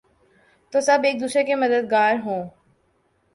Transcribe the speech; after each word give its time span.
تو 0.73 0.81
سب 0.81 0.99
ایک 1.03 1.19
دوسرے 1.21 1.43
کے 1.43 1.55
مددگار 1.55 2.15
ہوں۔ 2.25 2.49